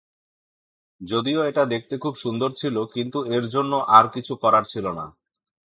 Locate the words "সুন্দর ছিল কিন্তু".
2.15-3.19